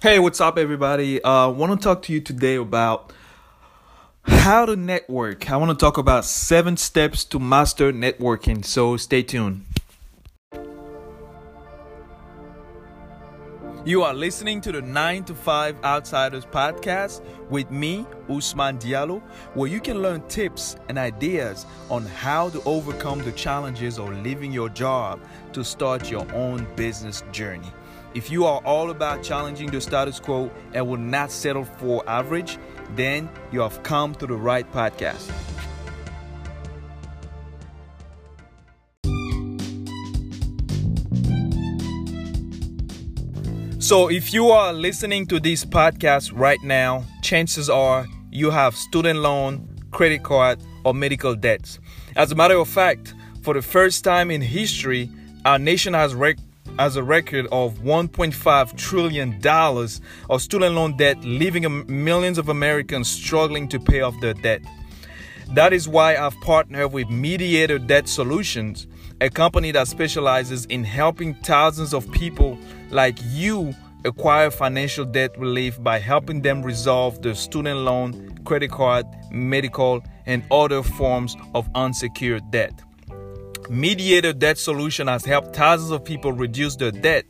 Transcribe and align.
Hey, 0.00 0.20
what's 0.20 0.40
up, 0.40 0.58
everybody? 0.58 1.24
I 1.24 1.46
uh, 1.46 1.48
want 1.48 1.72
to 1.72 1.84
talk 1.84 2.02
to 2.02 2.12
you 2.12 2.20
today 2.20 2.54
about 2.54 3.12
how 4.22 4.64
to 4.64 4.76
network. 4.76 5.50
I 5.50 5.56
want 5.56 5.76
to 5.76 5.76
talk 5.76 5.98
about 5.98 6.24
seven 6.24 6.76
steps 6.76 7.24
to 7.24 7.40
master 7.40 7.92
networking. 7.92 8.64
So 8.64 8.96
stay 8.96 9.24
tuned. 9.24 9.64
You 13.84 14.04
are 14.04 14.14
listening 14.14 14.60
to 14.60 14.70
the 14.70 14.82
9 14.82 15.24
to 15.24 15.34
5 15.34 15.82
Outsiders 15.82 16.46
podcast 16.46 17.20
with 17.50 17.68
me, 17.72 18.06
Usman 18.30 18.78
Diallo, 18.78 19.20
where 19.54 19.68
you 19.68 19.80
can 19.80 20.00
learn 20.00 20.20
tips 20.28 20.76
and 20.88 20.96
ideas 20.96 21.66
on 21.90 22.06
how 22.06 22.50
to 22.50 22.62
overcome 22.66 23.18
the 23.24 23.32
challenges 23.32 23.98
of 23.98 24.10
leaving 24.22 24.52
your 24.52 24.68
job 24.68 25.18
to 25.54 25.64
start 25.64 26.08
your 26.08 26.32
own 26.34 26.68
business 26.76 27.24
journey. 27.32 27.72
If 28.14 28.30
you 28.30 28.46
are 28.46 28.60
all 28.64 28.90
about 28.90 29.22
challenging 29.22 29.70
the 29.70 29.80
status 29.80 30.18
quo 30.18 30.50
and 30.72 30.86
will 30.88 30.96
not 30.96 31.30
settle 31.30 31.64
for 31.64 32.08
average, 32.08 32.58
then 32.96 33.28
you 33.52 33.60
have 33.60 33.82
come 33.82 34.14
to 34.16 34.26
the 34.26 34.34
right 34.34 34.70
podcast. 34.72 35.30
So, 43.80 44.10
if 44.10 44.34
you 44.34 44.48
are 44.48 44.72
listening 44.72 45.26
to 45.28 45.40
this 45.40 45.64
podcast 45.64 46.32
right 46.34 46.62
now, 46.62 47.04
chances 47.22 47.70
are 47.70 48.06
you 48.30 48.50
have 48.50 48.74
student 48.74 49.20
loan, 49.20 49.66
credit 49.92 50.22
card, 50.22 50.60
or 50.84 50.92
medical 50.92 51.34
debts. 51.34 51.78
As 52.16 52.32
a 52.32 52.34
matter 52.34 52.58
of 52.58 52.68
fact, 52.68 53.14
for 53.42 53.54
the 53.54 53.62
first 53.62 54.04
time 54.04 54.30
in 54.30 54.42
history, 54.42 55.10
our 55.44 55.58
nation 55.58 55.94
has 55.94 56.14
rec- 56.14 56.38
has 56.78 56.96
a 56.96 57.02
record 57.02 57.46
of 57.50 57.78
$1.5 57.78 58.76
trillion 58.76 59.40
of 60.30 60.42
student 60.42 60.74
loan 60.74 60.96
debt, 60.96 61.18
leaving 61.24 61.84
millions 61.86 62.38
of 62.38 62.48
Americans 62.48 63.08
struggling 63.08 63.68
to 63.68 63.80
pay 63.80 64.00
off 64.00 64.14
their 64.20 64.34
debt. 64.34 64.62
That 65.54 65.72
is 65.72 65.88
why 65.88 66.16
I've 66.16 66.38
partnered 66.40 66.92
with 66.92 67.08
Mediator 67.08 67.78
Debt 67.78 68.08
Solutions, 68.08 68.86
a 69.20 69.28
company 69.28 69.72
that 69.72 69.88
specializes 69.88 70.66
in 70.66 70.84
helping 70.84 71.34
thousands 71.34 71.92
of 71.94 72.10
people 72.12 72.58
like 72.90 73.18
you 73.24 73.74
acquire 74.04 74.50
financial 74.50 75.04
debt 75.04 75.36
relief 75.38 75.82
by 75.82 75.98
helping 75.98 76.42
them 76.42 76.62
resolve 76.62 77.20
their 77.22 77.34
student 77.34 77.80
loan, 77.80 78.38
credit 78.44 78.70
card, 78.70 79.06
medical, 79.30 80.02
and 80.26 80.44
other 80.50 80.82
forms 80.82 81.34
of 81.54 81.68
unsecured 81.74 82.48
debt. 82.50 82.72
Mediator 83.70 84.32
Debt 84.32 84.58
Solution 84.58 85.06
has 85.08 85.24
helped 85.24 85.54
thousands 85.54 85.90
of 85.90 86.04
people 86.04 86.32
reduce 86.32 86.76
their 86.76 86.90
debt 86.90 87.26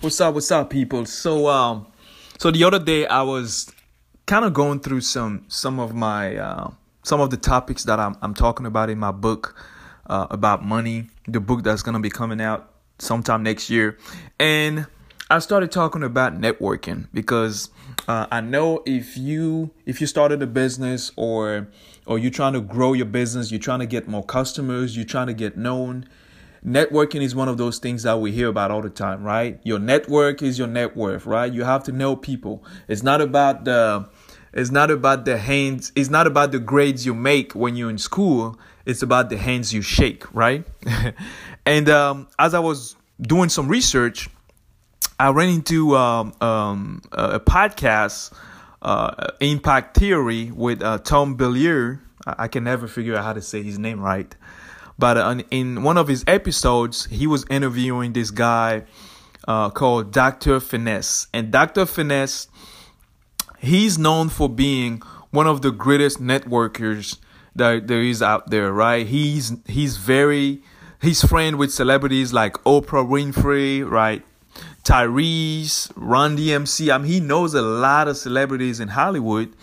What's 0.00 0.20
up? 0.20 0.34
What's 0.34 0.50
up, 0.50 0.70
people? 0.70 1.06
So, 1.06 1.48
um, 1.48 1.86
so 2.38 2.50
the 2.50 2.62
other 2.64 2.78
day 2.78 3.06
I 3.06 3.22
was 3.22 3.72
kind 4.26 4.44
of 4.44 4.52
going 4.52 4.80
through 4.80 5.00
some 5.00 5.44
some 5.48 5.80
of 5.80 5.94
my 5.94 6.36
uh, 6.36 6.70
some 7.02 7.20
of 7.20 7.30
the 7.30 7.36
topics 7.36 7.84
that 7.84 7.98
I'm 7.98 8.16
I'm 8.22 8.34
talking 8.34 8.66
about 8.66 8.90
in 8.90 8.98
my 8.98 9.10
book 9.10 9.56
uh, 10.06 10.28
about 10.30 10.64
money, 10.64 11.08
the 11.26 11.40
book 11.40 11.64
that's 11.64 11.82
gonna 11.82 12.00
be 12.00 12.10
coming 12.10 12.40
out 12.40 12.72
sometime 12.98 13.42
next 13.42 13.70
year, 13.70 13.98
and 14.38 14.86
I 15.30 15.40
started 15.40 15.70
talking 15.70 16.02
about 16.02 16.40
networking 16.40 17.08
because 17.12 17.68
uh, 18.06 18.26
I 18.30 18.40
know 18.40 18.82
if 18.86 19.18
you 19.18 19.70
if 19.84 20.00
you 20.00 20.06
started 20.06 20.42
a 20.42 20.46
business 20.46 21.12
or 21.16 21.68
or 22.06 22.18
you're 22.18 22.30
trying 22.30 22.54
to 22.54 22.62
grow 22.62 22.94
your 22.94 23.04
business, 23.04 23.50
you're 23.50 23.60
trying 23.60 23.80
to 23.80 23.86
get 23.86 24.08
more 24.08 24.24
customers, 24.24 24.96
you're 24.96 25.04
trying 25.04 25.26
to 25.26 25.34
get 25.34 25.58
known. 25.58 26.08
Networking 26.64 27.20
is 27.20 27.34
one 27.34 27.46
of 27.46 27.58
those 27.58 27.78
things 27.78 28.04
that 28.04 28.18
we 28.18 28.32
hear 28.32 28.48
about 28.48 28.70
all 28.70 28.80
the 28.80 28.88
time, 28.88 29.22
right? 29.22 29.60
Your 29.64 29.78
network 29.78 30.42
is 30.42 30.58
your 30.58 30.66
net 30.66 30.96
worth, 30.96 31.26
right? 31.26 31.52
You 31.52 31.64
have 31.64 31.84
to 31.84 31.92
know 31.92 32.16
people. 32.16 32.64
It's 32.88 33.02
not 33.02 33.20
about 33.20 33.66
the 33.66 34.08
it's 34.54 34.70
not 34.70 34.90
about 34.90 35.26
the 35.26 35.36
hands, 35.36 35.92
it's 35.94 36.08
not 36.08 36.26
about 36.26 36.52
the 36.52 36.58
grades 36.58 37.04
you 37.04 37.12
make 37.12 37.54
when 37.54 37.76
you're 37.76 37.90
in 37.90 37.98
school. 37.98 38.58
It's 38.86 39.02
about 39.02 39.28
the 39.28 39.36
hands 39.36 39.74
you 39.74 39.82
shake, 39.82 40.24
right? 40.34 40.66
and 41.66 41.90
um, 41.90 42.28
as 42.38 42.54
I 42.54 42.60
was 42.60 42.96
doing 43.20 43.50
some 43.50 43.68
research, 43.68 44.30
I 45.18 45.30
ran 45.30 45.48
into 45.48 45.96
um, 45.96 46.32
um, 46.40 47.02
a 47.12 47.40
podcast, 47.40 48.32
uh, 48.82 49.32
Impact 49.40 49.96
Theory, 49.96 50.50
with 50.50 50.82
uh, 50.82 50.98
Tom 50.98 51.36
Bilyeu. 51.36 51.98
I 52.26 52.48
can 52.48 52.64
never 52.64 52.86
figure 52.86 53.16
out 53.16 53.24
how 53.24 53.32
to 53.32 53.42
say 53.42 53.62
his 53.62 53.78
name 53.78 54.00
right. 54.00 54.32
But 54.98 55.16
uh, 55.16 55.42
in 55.50 55.82
one 55.82 55.96
of 55.96 56.08
his 56.08 56.24
episodes, 56.26 57.06
he 57.06 57.26
was 57.26 57.44
interviewing 57.48 58.12
this 58.12 58.30
guy 58.30 58.84
uh, 59.46 59.70
called 59.70 60.12
Dr. 60.12 60.60
Finesse. 60.60 61.28
And 61.32 61.50
Dr. 61.50 61.86
Finesse, 61.86 62.48
he's 63.58 63.98
known 63.98 64.28
for 64.28 64.48
being 64.48 65.02
one 65.30 65.46
of 65.46 65.62
the 65.62 65.70
greatest 65.70 66.20
networkers 66.20 67.18
that 67.54 67.86
there 67.86 68.02
is 68.02 68.22
out 68.22 68.50
there, 68.50 68.72
right? 68.72 69.06
He's 69.06 69.52
he's 69.66 69.96
very 69.96 70.62
he's 71.00 71.22
friend 71.24 71.56
with 71.58 71.72
celebrities 71.72 72.32
like 72.32 72.54
Oprah 72.64 73.06
Winfrey, 73.06 73.88
right? 73.88 74.24
Tyrese, 74.88 75.92
Run-DMC. 75.96 76.90
I 76.90 76.96
mean, 76.96 77.12
he 77.12 77.20
knows 77.20 77.52
a 77.52 77.60
lot 77.60 78.08
of 78.08 78.16
celebrities 78.16 78.80
in 78.80 78.88
Hollywood, 78.88 79.54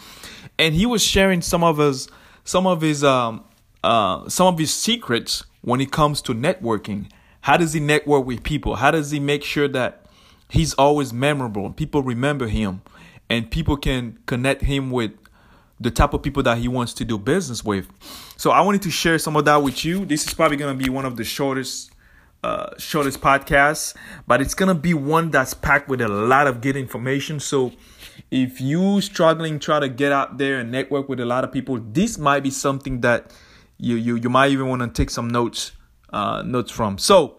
and 0.59 0.75
he 0.75 0.85
was 0.85 1.03
sharing 1.03 1.41
some 1.41 1.63
of 1.63 1.79
his 1.79 2.07
some 2.43 2.67
of 2.67 2.81
his 2.81 3.03
um 3.03 3.43
uh 3.83 4.29
some 4.29 4.45
of 4.45 4.59
his 4.59 4.71
secrets 4.71 5.43
when 5.61 5.81
it 5.81 5.91
comes 5.91 6.21
to 6.21 6.35
networking. 6.35 7.09
How 7.41 7.57
does 7.57 7.73
he 7.73 7.79
network 7.79 8.23
with 8.23 8.43
people? 8.43 8.75
How 8.75 8.91
does 8.91 9.09
he 9.09 9.19
make 9.19 9.43
sure 9.43 9.67
that 9.69 10.05
he's 10.47 10.75
always 10.75 11.11
memorable? 11.11 11.71
People 11.71 12.03
remember 12.03 12.45
him, 12.45 12.83
and 13.27 13.49
people 13.49 13.77
can 13.77 14.19
connect 14.27 14.61
him 14.61 14.91
with 14.91 15.13
the 15.79 15.89
type 15.89 16.13
of 16.13 16.21
people 16.21 16.43
that 16.43 16.59
he 16.59 16.67
wants 16.67 16.93
to 16.93 17.03
do 17.03 17.17
business 17.17 17.63
with. 17.63 17.87
So 18.37 18.51
I 18.51 18.61
wanted 18.61 18.83
to 18.83 18.91
share 18.91 19.17
some 19.17 19.35
of 19.35 19.45
that 19.45 19.63
with 19.63 19.83
you. 19.83 20.05
This 20.05 20.27
is 20.27 20.35
probably 20.35 20.57
going 20.57 20.77
to 20.77 20.83
be 20.83 20.91
one 20.91 21.03
of 21.05 21.17
the 21.17 21.23
shortest 21.23 21.94
uh, 22.45 22.69
shortest 22.77 23.21
podcast, 23.21 23.95
but 24.27 24.39
it's 24.39 24.53
gonna 24.53 24.75
be 24.75 24.93
one 24.93 25.31
that's 25.31 25.55
packed 25.55 25.89
with 25.89 25.99
a 25.99 26.07
lot 26.07 26.45
of 26.45 26.61
good 26.61 26.75
information. 26.75 27.39
So 27.39 27.71
if 28.29 28.61
you 28.61 29.01
struggling 29.01 29.57
try 29.57 29.79
to 29.79 29.89
get 29.89 30.11
out 30.11 30.37
there 30.37 30.59
and 30.59 30.71
network 30.71 31.09
with 31.09 31.19
a 31.19 31.25
lot 31.25 31.43
of 31.43 31.51
people, 31.51 31.79
this 31.81 32.19
might 32.19 32.43
be 32.43 32.51
something 32.51 33.01
that 33.01 33.33
you 33.79 33.95
you 33.95 34.15
you 34.17 34.29
might 34.29 34.51
even 34.51 34.67
want 34.67 34.83
to 34.83 34.89
take 34.89 35.09
some 35.09 35.27
notes 35.27 35.71
uh, 36.13 36.43
notes 36.43 36.71
from. 36.71 36.97
So 36.97 37.37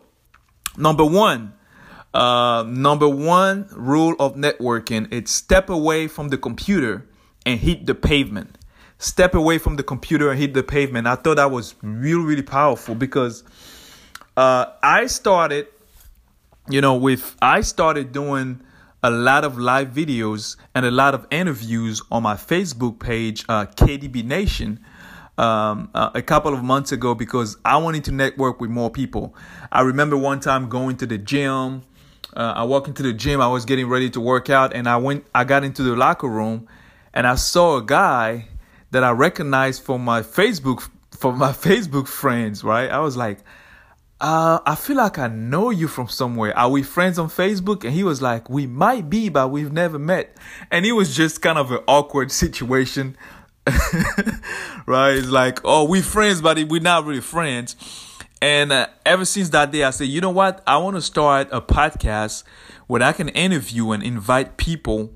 number 0.77 1.05
one. 1.05 1.53
Uh, 2.15 2.65
number 2.66 3.06
one 3.06 3.69
rule 3.72 4.15
of 4.19 4.37
networking 4.37 5.06
it's 5.12 5.31
step 5.31 5.69
away 5.69 6.09
from 6.09 6.31
the 6.31 6.39
computer 6.39 7.06
and 7.45 7.61
hit 7.61 7.84
the 7.84 7.95
pavement 7.95 8.56
step 8.97 9.34
away 9.34 9.59
from 9.59 9.77
the 9.77 9.83
computer 9.83 10.31
and 10.31 10.41
hit 10.41 10.55
the 10.55 10.62
pavement 10.62 11.06
i 11.06 11.15
thought 11.15 11.37
that 11.37 11.50
was 11.50 11.75
really 11.83 12.25
really 12.25 12.43
powerful 12.43 12.95
because 12.95 13.45
uh, 14.37 14.67
I 14.83 15.07
started, 15.07 15.69
you 16.69 16.81
know, 16.81 16.97
with 16.97 17.37
I 17.41 17.63
started 17.63 18.13
doing 18.13 18.60
a 19.03 19.10
lot 19.10 19.45
of 19.45 19.59
live 19.59 19.89
videos 19.89 20.57
and 20.75 20.84
a 20.84 20.91
lot 20.91 21.15
of 21.15 21.27
interviews 21.31 22.03
on 22.10 22.22
my 22.22 22.34
Facebook 22.34 22.99
page, 22.99 23.45
uh, 23.49 23.66
KDB 23.66 24.25
Nation, 24.25 24.81
um, 25.39 25.91
uh, 25.95 26.10
a 26.15 26.22
couple 26.22 26.53
of 26.53 26.63
months 26.63 26.93
ago 26.93 27.15
because 27.15 27.57
I 27.65 27.77
wanted 27.77 28.05
to 28.05 28.13
network 28.13 28.60
with 28.60 28.71
more 28.71 28.91
people. 28.91 29.34
I 29.71 29.83
remember 29.83 30.16
one 30.16 30.41
time 30.41 30.69
going 30.69 30.97
to 30.99 31.07
the 31.07 31.19
gym. 31.19 31.83
Uh, 32.34 32.55
I 32.57 32.65
walked 32.65 32.89
into 32.89 33.03
the 33.03 33.13
gym. 33.13 33.41
I 33.41 33.49
was 33.49 33.65
getting 33.65 33.89
ready 33.89 34.10
to 34.10 34.21
work 34.21 34.51
out, 34.51 34.75
and 34.75 34.89
I 34.89 34.97
went. 34.97 35.27
I 35.34 35.45
got 35.45 35.65
into 35.65 35.83
the 35.83 35.97
locker 35.97 36.28
room, 36.28 36.69
and 37.15 37.27
I 37.27 37.37
saw 37.37 37.78
a 37.78 37.83
guy 37.83 38.49
that 38.91 39.03
I 39.05 39.10
recognized 39.10 39.83
from 39.84 40.05
my 40.05 40.21
Facebook 40.21 40.89
from 41.13 41.39
my 41.39 41.53
Facebook 41.66 42.09
friends. 42.09 42.63
Right? 42.63 42.91
I 42.91 42.99
was 42.99 43.16
like, 43.16 43.39
uh, 44.21 44.60
I 44.65 44.74
feel 44.77 44.97
like 44.97 45.18
I 45.18 45.28
know 45.28 45.71
you 45.71 45.89
from 45.89 46.09
somewhere. 46.09 46.57
Are 46.57 46.71
we 46.71 46.83
friends 46.83 47.18
on 47.18 47.28
Facebook? 47.28 47.84
And 47.84 47.92
he 47.92 48.03
was 48.03 48.22
like, 48.22 48.48
we 48.48 48.66
might 48.66 49.10
be, 49.10 49.28
but 49.28 49.48
we've 49.48 49.72
never 49.72 49.98
met. 49.98 50.36
And 50.71 50.86
it 50.86 50.92
was 50.92 51.15
just 51.15 51.42
kind 51.42 51.59
of 51.59 51.71
an 51.71 51.80
awkward 51.86 52.33
situation. 52.33 53.16
right? 54.86 55.16
It's 55.16 55.28
like, 55.28 55.60
oh, 55.65 55.84
we 55.84 56.01
friends, 56.01 56.41
but 56.41 56.57
we're 56.65 56.80
not 56.80 57.04
really 57.04 57.21
friends. 57.21 57.77
And 58.41 58.72
uh, 58.72 58.86
ever 59.04 59.24
since 59.24 59.51
that 59.51 59.71
day, 59.71 59.84
I 59.84 59.91
said, 59.91 60.09
you 60.09 60.21
know 60.21 60.30
what? 60.30 60.62
I 60.66 60.78
want 60.78 60.97
to 60.97 61.03
start 61.03 61.48
a 61.53 61.60
podcast 61.60 62.45
where 62.86 63.03
I 63.03 63.12
can 63.12 63.28
interview 63.30 63.91
and 63.91 64.03
invite 64.03 64.57
people 64.57 65.12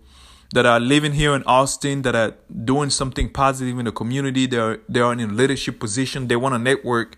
that 0.53 0.67
are 0.67 0.81
living 0.81 1.13
here 1.13 1.35
in 1.35 1.43
Austin, 1.45 2.03
that 2.03 2.17
are 2.17 2.35
doing 2.65 2.91
something 2.91 3.31
positive 3.31 3.79
in 3.79 3.85
the 3.85 3.93
community. 3.93 4.47
They're 4.47 4.81
they 4.89 5.01
are 5.01 5.13
in 5.13 5.21
a 5.21 5.27
leadership 5.29 5.79
position. 5.79 6.27
They 6.27 6.37
want 6.37 6.55
to 6.55 6.59
network 6.59 7.17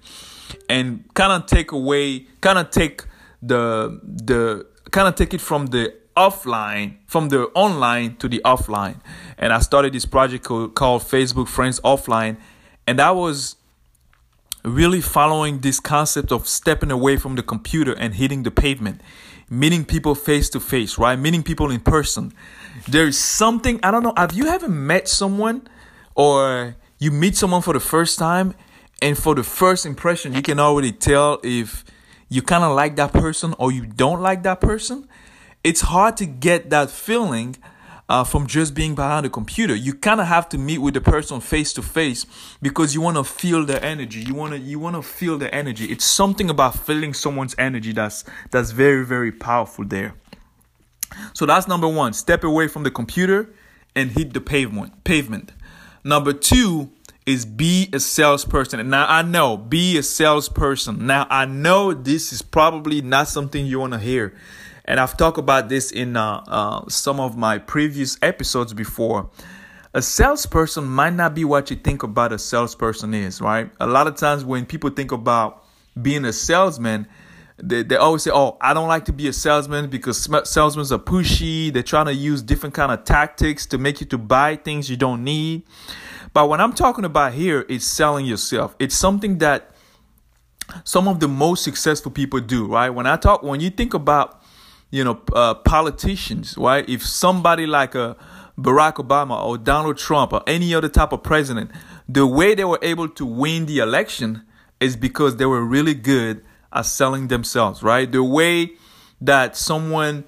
and 0.68 1.04
kind 1.14 1.32
of 1.32 1.46
take 1.46 1.72
away, 1.72 2.26
kind 2.40 2.58
of 2.58 2.70
take 2.70 3.04
the 3.40 4.00
the 4.02 4.66
kind 4.90 5.08
of 5.08 5.14
take 5.14 5.34
it 5.34 5.40
from 5.40 5.66
the 5.66 5.94
offline, 6.16 6.96
from 7.06 7.28
the 7.28 7.44
online 7.54 8.16
to 8.16 8.28
the 8.28 8.40
offline. 8.44 9.00
And 9.38 9.52
I 9.52 9.60
started 9.60 9.92
this 9.92 10.04
project 10.04 10.44
called, 10.44 10.74
called 10.74 11.02
Facebook 11.02 11.48
Friends 11.48 11.80
Offline, 11.80 12.36
and 12.86 13.00
i 13.00 13.10
was 13.10 13.56
really 14.64 15.00
following 15.00 15.60
this 15.60 15.80
concept 15.80 16.30
of 16.30 16.46
stepping 16.46 16.90
away 16.90 17.16
from 17.16 17.34
the 17.34 17.42
computer 17.42 17.94
and 17.98 18.14
hitting 18.14 18.44
the 18.44 18.50
pavement, 18.50 19.00
meeting 19.50 19.84
people 19.84 20.14
face 20.14 20.48
to 20.50 20.60
face, 20.60 20.98
right? 20.98 21.18
Meeting 21.18 21.42
people 21.42 21.70
in 21.70 21.80
person. 21.80 22.32
There's 22.88 23.18
something, 23.18 23.80
I 23.82 23.90
don't 23.90 24.02
know, 24.02 24.14
have 24.16 24.32
you 24.32 24.46
ever 24.46 24.68
met 24.68 25.08
someone 25.08 25.66
or 26.14 26.76
you 26.98 27.10
meet 27.10 27.36
someone 27.36 27.62
for 27.62 27.74
the 27.74 27.80
first 27.80 28.18
time 28.18 28.54
and 29.02 29.18
for 29.18 29.34
the 29.34 29.42
first 29.42 29.84
impression, 29.84 30.32
you 30.32 30.42
can 30.42 30.60
already 30.60 30.92
tell 30.92 31.40
if 31.42 31.84
you 32.28 32.40
kind 32.40 32.62
of 32.62 32.74
like 32.74 32.96
that 32.96 33.12
person 33.12 33.54
or 33.58 33.72
you 33.72 33.84
don't 33.84 34.20
like 34.20 34.44
that 34.44 34.60
person? 34.60 35.08
It's 35.64 35.80
hard 35.80 36.16
to 36.18 36.26
get 36.26 36.70
that 36.70 36.88
feeling 36.88 37.56
uh, 38.08 38.22
from 38.22 38.46
just 38.46 38.74
being 38.74 38.94
behind 38.94 39.26
a 39.26 39.28
computer. 39.28 39.74
You 39.74 39.94
kind 39.94 40.20
of 40.20 40.28
have 40.28 40.48
to 40.50 40.58
meet 40.58 40.78
with 40.78 40.94
the 40.94 41.00
person 41.00 41.40
face 41.40 41.72
to 41.74 41.82
face 41.82 42.26
because 42.62 42.94
you 42.94 43.00
want 43.00 43.16
to 43.16 43.24
feel 43.24 43.66
their 43.66 43.84
energy. 43.84 44.20
You 44.20 44.34
want 44.34 44.52
to 44.52 44.58
you 44.58 44.78
want 44.78 44.96
to 44.96 45.02
feel 45.02 45.36
their 45.36 45.52
energy. 45.52 45.86
It's 45.86 46.04
something 46.04 46.48
about 46.48 46.78
feeling 46.78 47.12
someone's 47.12 47.56
energy 47.58 47.92
that's 47.92 48.24
that's 48.50 48.70
very 48.70 49.04
very 49.04 49.32
powerful 49.32 49.84
there. 49.84 50.14
So 51.34 51.44
that's 51.44 51.66
number 51.66 51.88
one. 51.88 52.12
Step 52.12 52.44
away 52.44 52.68
from 52.68 52.84
the 52.84 52.90
computer 52.90 53.52
and 53.96 54.12
hit 54.12 54.32
the 54.32 54.40
pavement. 54.40 55.04
Pavement. 55.04 55.52
Number 56.04 56.32
two 56.32 56.90
is 57.26 57.44
be 57.44 57.88
a 57.92 58.00
salesperson. 58.00 58.80
And 58.80 58.90
now 58.90 59.06
I 59.08 59.22
know, 59.22 59.56
be 59.56 59.96
a 59.98 60.02
salesperson. 60.02 61.06
Now 61.06 61.26
I 61.30 61.44
know 61.44 61.92
this 61.92 62.32
is 62.32 62.42
probably 62.42 63.00
not 63.00 63.28
something 63.28 63.64
you 63.66 63.80
want 63.80 63.92
to 63.92 63.98
hear 63.98 64.34
and 64.84 64.98
I've 64.98 65.16
talked 65.16 65.38
about 65.38 65.68
this 65.68 65.90
in 65.90 66.16
uh, 66.16 66.42
uh, 66.46 66.88
some 66.88 67.20
of 67.20 67.36
my 67.36 67.58
previous 67.58 68.18
episodes 68.22 68.74
before. 68.74 69.30
A 69.94 70.02
salesperson 70.02 70.84
might 70.84 71.12
not 71.12 71.34
be 71.34 71.44
what 71.44 71.70
you 71.70 71.76
think 71.76 72.02
about 72.02 72.32
a 72.32 72.38
salesperson 72.38 73.14
is, 73.14 73.40
right? 73.40 73.70
A 73.78 73.86
lot 73.86 74.06
of 74.06 74.16
times 74.16 74.44
when 74.44 74.64
people 74.64 74.90
think 74.90 75.12
about 75.12 75.64
being 76.00 76.24
a 76.24 76.32
salesman, 76.32 77.06
they, 77.58 77.82
they 77.82 77.96
always 77.96 78.22
say, 78.22 78.30
"Oh, 78.32 78.56
I 78.60 78.74
don't 78.74 78.88
like 78.88 79.04
to 79.04 79.12
be 79.12 79.28
a 79.28 79.32
salesman 79.32 79.90
because 79.90 80.22
salesmen 80.44 80.86
are 80.86 81.02
pushy. 81.02 81.72
They're 81.72 81.82
trying 81.82 82.06
to 82.06 82.14
use 82.14 82.42
different 82.42 82.74
kind 82.74 82.90
of 82.90 83.04
tactics 83.04 83.66
to 83.66 83.78
make 83.78 84.00
you 84.00 84.06
to 84.06 84.18
buy 84.18 84.56
things 84.56 84.90
you 84.90 84.96
don't 84.96 85.22
need." 85.22 85.62
But 86.32 86.48
what 86.48 86.60
I'm 86.60 86.72
talking 86.72 87.04
about 87.04 87.34
here 87.34 87.62
is 87.62 87.84
selling 87.84 88.26
yourself. 88.26 88.74
It's 88.78 88.94
something 88.94 89.38
that 89.38 89.70
some 90.84 91.08
of 91.08 91.20
the 91.20 91.28
most 91.28 91.64
successful 91.64 92.10
people 92.10 92.40
do, 92.40 92.66
right? 92.66 92.90
When 92.90 93.06
I 93.06 93.16
talk, 93.16 93.42
when 93.42 93.60
you 93.60 93.70
think 93.70 93.94
about 93.94 94.42
you 94.92 95.02
know, 95.02 95.20
uh, 95.32 95.54
politicians, 95.54 96.56
right? 96.56 96.88
If 96.88 97.02
somebody 97.02 97.66
like 97.66 97.96
a 97.96 98.14
Barack 98.58 98.96
Obama 98.96 99.42
or 99.42 99.56
Donald 99.58 99.96
Trump 99.96 100.32
or 100.32 100.42
any 100.46 100.74
other 100.74 100.88
type 100.88 101.12
of 101.12 101.22
president, 101.22 101.70
the 102.06 102.26
way 102.26 102.54
they 102.54 102.64
were 102.64 102.78
able 102.82 103.08
to 103.08 103.24
win 103.24 103.66
the 103.66 103.78
election 103.78 104.42
is 104.80 104.94
because 104.94 105.36
they 105.36 105.46
were 105.46 105.64
really 105.64 105.94
good 105.94 106.44
at 106.72 106.84
selling 106.84 107.28
themselves, 107.28 107.82
right? 107.82 108.12
The 108.12 108.22
way 108.22 108.72
that 109.20 109.56
someone 109.56 110.24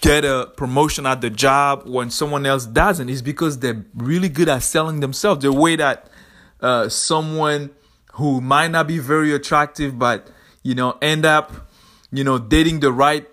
get 0.00 0.24
a 0.24 0.50
promotion 0.56 1.06
at 1.06 1.20
the 1.20 1.30
job 1.30 1.88
when 1.88 2.10
someone 2.10 2.46
else 2.46 2.66
doesn't 2.66 3.08
is 3.08 3.22
because 3.22 3.58
they're 3.58 3.84
really 3.94 4.28
good 4.28 4.48
at 4.48 4.62
selling 4.62 5.00
themselves. 5.00 5.42
The 5.42 5.52
way 5.52 5.76
that 5.76 6.08
uh, 6.60 6.88
someone 6.88 7.70
who 8.12 8.40
might 8.40 8.70
not 8.70 8.86
be 8.86 8.98
very 8.98 9.32
attractive, 9.32 9.98
but 9.98 10.28
you 10.62 10.74
know, 10.74 10.98
end 11.00 11.24
up, 11.24 11.70
you 12.10 12.24
know, 12.24 12.38
dating 12.38 12.80
the 12.80 12.92
right 12.92 13.26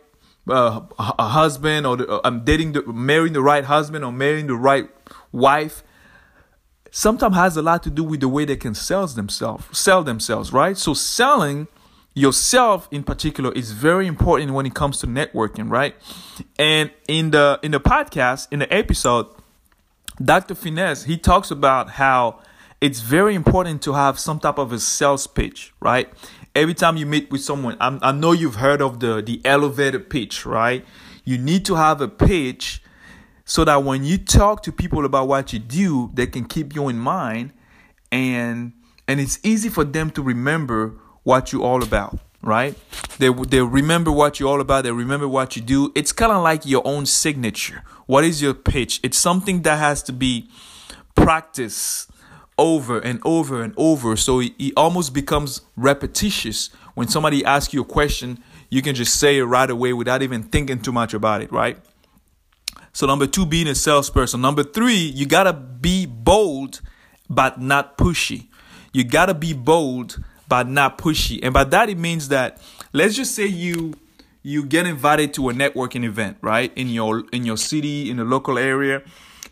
uh, 0.48 0.82
a 1.00 1.28
husband 1.28 1.88
or 1.88 1.98
the, 1.98 2.22
I'm 2.24 2.44
dating 2.44 2.74
the 2.74 2.84
marrying 2.86 3.34
the 3.34 3.42
right 3.42 3.64
husband 3.64 4.06
or 4.06 4.12
marrying 4.12 4.48
the 4.48 4.56
right 4.56 4.90
wife 5.32 5.84
sometimes 6.92 7.36
has 7.36 7.58
a 7.58 7.62
lot 7.62 7.84
to 7.84 7.90
do 7.90 8.04
with 8.04 8.22
the 8.22 8.30
way 8.30 8.46
they 8.46 8.56
can 8.56 8.76
sell 8.76 9.08
themselves 9.08 9.66
sell 9.78 10.04
themselves 10.04 10.54
right 10.54 10.78
so 10.78 10.94
selling 10.94 11.68
yourself 12.16 12.88
in 12.92 13.04
particular 13.04 13.52
is 13.54 13.72
very 13.72 14.08
important 14.08 14.54
when 14.54 14.66
it 14.66 14.74
comes 14.74 15.00
to 15.00 15.06
networking 15.06 15.70
right 15.70 15.96
and 16.58 16.90
in 17.08 17.32
the 17.32 17.60
in 17.62 17.72
the 17.72 17.80
podcast 17.80 18.48
in 18.52 18.60
the 18.60 18.74
episode 18.74 19.28
dr 20.24 20.56
finesse 20.56 21.04
he 21.04 21.18
talks 21.18 21.52
about 21.52 21.92
how 21.92 22.40
it's 22.82 23.02
very 23.02 23.36
important 23.36 23.82
to 23.82 23.94
have 23.94 24.18
some 24.18 24.40
type 24.40 24.58
of 24.58 24.72
a 24.72 24.80
sales 24.80 25.28
pitch 25.28 25.74
right 25.80 26.10
every 26.56 26.74
time 26.74 26.98
you 26.98 27.06
meet 27.06 27.30
with 27.30 27.42
someone, 27.42 27.78
I'm, 27.80 28.00
i 28.02 28.12
know 28.12 28.32
you've 28.32 28.56
heard 28.56 28.82
of 28.82 29.00
the 29.00 29.22
the 29.22 29.42
elevator 29.46 30.00
pitch, 30.00 30.46
right? 30.46 30.86
You 31.26 31.38
need 31.38 31.66
to 31.66 31.76
have 31.76 32.02
a 32.02 32.08
pitch 32.08 32.82
so 33.44 33.64
that 33.66 33.84
when 33.84 34.04
you 34.04 34.18
talk 34.18 34.64
to 34.64 34.72
people 34.72 35.06
about 35.06 35.28
what 35.28 35.54
you 35.54 35.60
do, 35.60 36.10
they 36.14 36.28
can 36.28 36.46
keep 36.46 36.74
you 36.74 36.88
in 36.88 36.98
mind, 36.98 37.52
and 38.12 38.74
and 39.08 39.20
it's 39.20 39.40
easy 39.44 39.70
for 39.70 39.84
them 39.84 40.10
to 40.12 40.22
remember 40.22 40.96
what 41.25 41.51
you're 41.51 41.63
all 41.63 41.83
about, 41.83 42.18
right? 42.42 42.74
They 43.18 43.30
they 43.30 43.62
remember 43.62 44.12
what 44.12 44.39
you're 44.39 44.48
all 44.48 44.62
about. 44.62 44.86
They 44.86 44.92
remember 44.92 45.27
what 45.27 45.57
you 45.57 45.62
do. 45.62 45.92
It's 45.95 46.13
kind 46.13 46.31
of 46.31 46.42
like 46.42 46.66
your 46.66 46.83
own 46.88 47.06
signature. 47.06 47.83
What 48.06 48.24
is 48.24 48.42
your 48.42 48.54
pitch? 48.54 49.01
It's 49.04 49.18
something 49.18 49.63
that 49.63 49.77
has 49.80 50.01
to 50.04 50.13
be 50.13 50.50
practiced 51.16 52.10
over 52.57 53.00
and 53.00 53.19
over 53.25 53.62
and 53.62 53.74
over. 53.75 54.16
So 54.16 54.39
it, 54.39 54.54
it 54.57 54.74
almost 54.77 55.13
becomes 55.13 55.62
repetitious. 55.75 56.69
When 56.94 57.07
somebody 57.07 57.44
asks 57.44 57.74
you 57.74 57.81
a 57.81 57.86
question, 57.86 58.42
you 58.69 58.81
can 58.81 58.95
just 58.95 59.19
say 59.19 59.38
it 59.39 59.44
right 59.44 59.69
away 59.69 59.94
without 59.94 60.21
even 60.21 60.44
thinking 60.44 60.80
too 60.81 60.92
much 60.92 61.13
about 61.13 61.42
it, 61.42 61.51
right? 61.51 61.78
So, 62.94 63.06
number 63.07 63.28
two, 63.28 63.45
being 63.45 63.68
a 63.68 63.75
salesperson. 63.75 64.39
Number 64.39 64.63
three, 64.63 64.95
you 64.95 65.25
gotta 65.25 65.51
be 65.51 66.06
bold, 66.06 66.80
but 67.30 67.60
not 67.60 67.98
pushy. 67.98 68.48
You 68.94 69.04
gotta 69.04 69.33
be 69.33 69.51
bold, 69.51 70.24
but 70.47 70.68
not 70.68 70.97
pushy. 70.97 71.39
And 71.42 71.53
by 71.53 71.63
that, 71.65 71.89
it 71.89 71.97
means 71.97 72.30
that 72.30 72.62
let's 72.94 73.15
just 73.15 73.36
say 73.36 73.45
you 73.45 73.94
you 74.44 74.63
get 74.63 74.86
invited 74.86 75.33
to 75.33 75.50
a 75.50 75.53
networking 75.53 76.03
event, 76.03 76.38
right? 76.42 76.71
In 76.75 76.89
your 76.89 77.23
in 77.31 77.45
your 77.45 77.57
city, 77.57 78.09
in 78.09 78.18
the 78.18 78.23
local 78.23 78.57
area, 78.57 79.02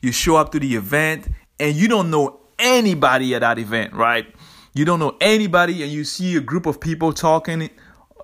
you 0.02 0.12
show 0.12 0.36
up 0.36 0.52
to 0.52 0.60
the 0.60 0.76
event 0.76 1.28
and 1.60 1.76
you 1.76 1.88
don't 1.88 2.12
know 2.12 2.42
anybody 2.60 3.34
at 3.36 3.40
that 3.40 3.58
event, 3.58 3.94
right? 3.94 4.28
You 4.74 4.86
don't 4.86 5.00
know 5.00 5.16
anybody, 5.22 5.84
and 5.84 5.92
you 5.92 6.04
see 6.04 6.36
a 6.36 6.42
group 6.42 6.66
of 6.66 6.80
people 6.80 7.14
talking 7.14 7.70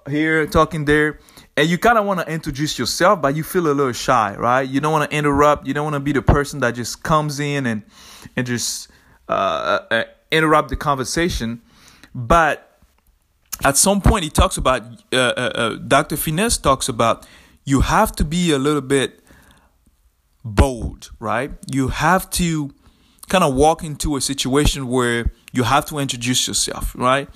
here, 0.09 0.47
talking 0.47 0.85
there, 0.85 1.19
and 1.55 1.69
you 1.69 1.77
kind 1.77 1.97
of 1.97 2.05
want 2.05 2.19
to 2.21 2.31
introduce 2.31 2.79
yourself, 2.79 3.21
but 3.21 3.35
you 3.35 3.43
feel 3.43 3.67
a 3.67 3.73
little 3.73 3.91
shy, 3.91 4.35
right? 4.35 4.67
You 4.67 4.79
don't 4.79 4.91
want 4.91 5.09
to 5.09 5.15
interrupt. 5.15 5.67
You 5.67 5.73
don't 5.73 5.83
want 5.83 5.95
to 5.95 5.99
be 5.99 6.11
the 6.11 6.21
person 6.21 6.59
that 6.61 6.71
just 6.71 7.03
comes 7.03 7.39
in 7.39 7.65
and 7.65 7.83
and 8.35 8.47
just 8.47 8.89
uh, 9.27 9.31
uh, 9.31 9.93
uh 9.93 10.03
interrupt 10.31 10.69
the 10.69 10.75
conversation. 10.75 11.61
But 12.27 12.77
at 13.63 13.77
some 13.77 14.01
point, 14.01 14.25
he 14.25 14.29
talks 14.29 14.57
about 14.57 14.83
uh, 15.13 15.15
uh, 15.15 15.51
uh 15.55 15.75
Dr. 15.75 16.17
Finesse 16.17 16.57
talks 16.57 16.89
about 16.89 17.25
you 17.63 17.81
have 17.81 18.11
to 18.13 18.25
be 18.25 18.51
a 18.51 18.59
little 18.59 18.81
bit 18.81 19.21
bold, 20.43 21.11
right? 21.19 21.51
You 21.71 21.88
have 21.88 22.29
to 22.31 22.73
kind 23.29 23.43
of 23.43 23.55
walk 23.55 23.83
into 23.83 24.17
a 24.17 24.21
situation 24.21 24.88
where 24.88 25.31
you 25.53 25.63
have 25.63 25.85
to 25.85 25.99
introduce 25.99 26.47
yourself, 26.47 26.93
right? 26.95 27.29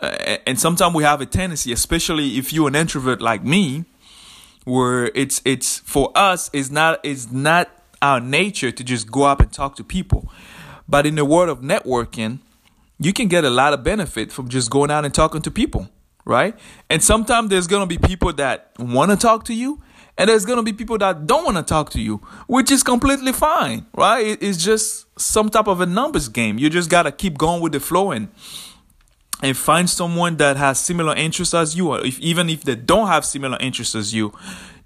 Uh, 0.00 0.38
and 0.46 0.58
sometimes 0.58 0.94
we 0.94 1.02
have 1.04 1.20
a 1.20 1.26
tendency, 1.26 1.72
especially 1.72 2.38
if 2.38 2.52
you're 2.52 2.68
an 2.68 2.74
introvert 2.74 3.20
like 3.20 3.44
me, 3.44 3.84
where 4.64 5.10
it's 5.14 5.42
it's 5.44 5.80
for 5.80 6.10
us 6.14 6.48
it's 6.52 6.70
not 6.70 7.00
it's 7.02 7.30
not 7.30 7.68
our 8.00 8.20
nature 8.20 8.70
to 8.70 8.84
just 8.84 9.10
go 9.10 9.24
up 9.24 9.40
and 9.40 9.52
talk 9.52 9.76
to 9.76 9.84
people. 9.84 10.30
But 10.88 11.06
in 11.06 11.16
the 11.16 11.24
world 11.24 11.50
of 11.50 11.60
networking, 11.60 12.38
you 13.04 13.12
can 13.12 13.28
get 13.28 13.44
a 13.44 13.50
lot 13.50 13.72
of 13.72 13.82
benefit 13.82 14.32
from 14.32 14.48
just 14.48 14.70
going 14.70 14.90
out 14.90 15.04
and 15.04 15.12
talking 15.14 15.42
to 15.42 15.50
people, 15.50 15.88
right? 16.24 16.54
And 16.90 17.02
sometimes 17.02 17.50
there's 17.50 17.66
gonna 17.66 17.86
be 17.86 17.98
people 17.98 18.32
that 18.34 18.72
want 18.78 19.10
to 19.10 19.16
talk 19.16 19.44
to 19.44 19.54
you, 19.54 19.80
and 20.18 20.28
there's 20.28 20.44
to 20.44 20.62
be 20.62 20.72
people 20.72 20.98
that 20.98 21.26
don't 21.26 21.44
want 21.44 21.56
to 21.56 21.62
talk 21.62 21.90
to 21.90 22.00
you, 22.00 22.16
which 22.46 22.70
is 22.70 22.82
completely 22.82 23.32
fine, 23.32 23.86
right? 23.94 24.38
It's 24.40 24.62
just 24.62 25.06
some 25.18 25.48
type 25.48 25.66
of 25.66 25.80
a 25.80 25.86
numbers 25.86 26.28
game. 26.28 26.58
You 26.58 26.68
just 26.68 26.90
got 26.90 27.04
to 27.04 27.12
keep 27.12 27.38
going 27.38 27.62
with 27.62 27.72
the 27.72 27.80
flow 27.80 28.10
and 28.10 28.28
and 29.42 29.56
find 29.56 29.90
someone 29.90 30.36
that 30.36 30.56
has 30.56 30.78
similar 30.78 31.16
interests 31.16 31.54
as 31.54 31.74
you 31.76 31.88
or 31.88 32.06
if 32.06 32.18
even 32.20 32.48
if 32.48 32.62
they 32.62 32.76
don't 32.76 33.08
have 33.08 33.24
similar 33.24 33.58
interests 33.60 33.96
as 33.96 34.14
you 34.14 34.32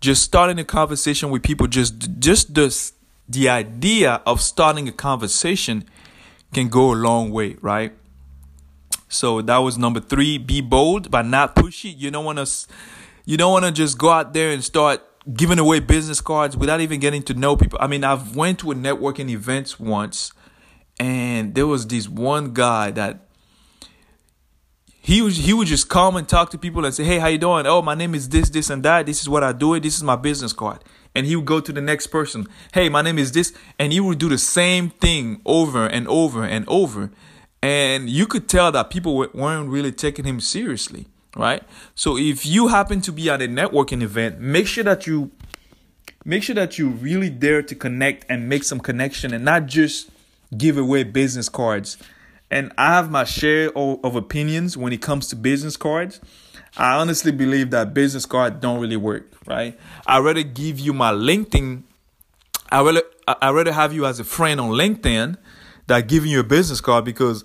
just 0.01 0.23
starting 0.23 0.59
a 0.59 0.65
conversation 0.65 1.29
with 1.29 1.43
people 1.43 1.67
just 1.67 2.19
just 2.19 2.55
this 2.55 2.95
the 3.29 3.51
idea 3.51 4.23
of 4.25 4.41
starting 4.41 4.89
a 4.89 4.93
conversation 4.93 5.85
can 6.55 6.69
go 6.69 6.93
a 6.93 6.97
long 6.97 7.31
way 7.31 7.57
right 7.61 7.93
So 9.09 9.41
that 9.43 9.59
was 9.59 9.79
number 9.79 10.01
three. 10.01 10.39
Be 10.39 10.61
bold, 10.61 11.11
but 11.11 11.27
not 11.27 11.55
pushy. 11.55 11.95
You 11.97 12.11
don't 12.11 12.25
want 12.25 12.39
to, 12.39 12.47
you 13.25 13.37
don't 13.37 13.53
want 13.53 13.65
to 13.65 13.73
just 13.73 13.99
go 13.99 14.11
out 14.11 14.33
there 14.33 14.51
and 14.51 14.63
start 14.63 15.03
giving 15.33 15.59
away 15.59 15.81
business 15.81 16.21
cards 16.21 16.57
without 16.57 16.81
even 16.81 17.01
getting 17.01 17.23
to 17.25 17.35
know 17.35 17.57
people. 17.57 17.79
I 17.81 17.87
mean, 17.87 18.05
I've 18.05 18.37
went 18.37 18.61
to 18.61 18.71
a 18.71 18.75
networking 18.75 19.29
event 19.31 19.79
once, 19.81 20.33
and 20.99 21.55
there 21.55 21.67
was 21.67 21.87
this 21.87 22.09
one 22.09 22.53
guy 22.53 22.91
that 22.93 23.27
he 25.01 25.23
was 25.23 25.37
he 25.37 25.53
would 25.53 25.69
just 25.69 25.89
come 25.89 26.17
and 26.17 26.29
talk 26.29 26.51
to 26.51 26.59
people 26.59 26.85
and 26.85 26.93
say, 26.93 27.05
"Hey, 27.05 27.19
how 27.19 27.29
you 27.29 27.39
doing? 27.39 27.67
Oh, 27.67 27.83
my 27.83 27.95
name 27.95 28.15
is 28.15 28.29
this, 28.29 28.51
this, 28.51 28.71
and 28.71 28.83
that. 28.83 29.07
This 29.07 29.21
is 29.21 29.29
what 29.29 29.45
I 29.45 29.53
do. 29.53 29.79
This 29.79 29.97
is 29.97 30.03
my 30.03 30.17
business 30.17 30.53
card." 30.53 30.83
And 31.15 31.27
he 31.27 31.37
would 31.37 31.47
go 31.47 31.61
to 31.61 31.73
the 31.73 31.81
next 31.81 32.09
person. 32.09 32.47
"Hey, 32.73 32.89
my 32.89 33.03
name 33.03 33.19
is 33.19 33.31
this," 33.31 33.53
and 33.79 33.93
he 33.93 34.01
would 34.01 34.19
do 34.19 34.29
the 34.29 34.39
same 34.39 34.91
thing 34.91 35.41
over 35.47 35.87
and 35.87 36.09
over 36.09 36.45
and 36.45 36.65
over. 36.69 37.11
And 37.63 38.09
you 38.09 38.27
could 38.27 38.49
tell 38.49 38.71
that 38.73 38.91
people 38.91 39.17
weren't 39.17 39.69
really 39.69 39.93
taking 39.93 40.25
him 40.25 40.41
seriously, 40.41 41.07
right? 41.37 41.63
So 41.95 42.17
if 42.17 42.47
you 42.47 42.69
happen 42.69 43.01
to 43.03 43.13
be 43.13 43.29
at 43.31 43.43
a 43.43 43.49
networking 43.49 44.03
event, 44.03 44.41
make 44.41 44.67
sure 44.67 44.85
that 44.85 45.07
you 45.07 45.31
make 46.25 46.43
sure 46.43 46.55
that 46.55 46.79
you 46.79 46.89
really 46.89 47.31
dare 47.31 47.63
to 47.63 47.75
connect 47.75 48.27
and 48.29 48.49
make 48.49 48.65
some 48.65 48.81
connection 48.81 49.33
and 49.33 49.45
not 49.45 49.67
just 49.67 50.11
give 50.57 50.77
away 50.77 51.05
business 51.05 51.49
cards 51.49 51.97
and 52.51 52.73
I 52.79 52.95
have 52.95 53.11
my 53.11 53.25
share 53.25 53.71
of, 53.77 54.15
opinions 54.15 54.77
when 54.77 54.93
it 54.93 55.03
comes 55.03 55.29
to 55.29 55.37
business 55.37 55.77
cards. 55.77 56.21
I 56.77 56.95
honestly 56.95 57.33
believe 57.33 57.71
that 57.71 57.95
business 57.95 58.27
cards 58.27 58.57
don't 58.61 58.81
really 58.81 58.97
work, 58.97 59.33
right? 59.47 59.79
I 60.07 60.19
rather 60.21 60.43
give 60.43 60.79
you 60.79 60.93
my 60.93 61.13
LinkedIn. 61.13 61.83
I 62.71 62.83
rather 62.83 63.03
I 63.27 63.51
rather 63.51 63.73
have 63.73 63.93
you 63.93 64.07
as 64.07 64.21
a 64.21 64.25
friend 64.25 64.61
on 64.61 64.71
LinkedIn 64.71 65.37
than 65.87 66.07
giving 66.07 66.31
you 66.31 66.41
a 66.41 66.45
business 66.45 66.81
card 66.81 67.05
because 67.05 67.45